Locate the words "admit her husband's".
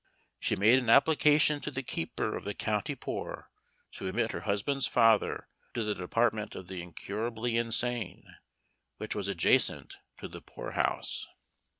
4.07-4.87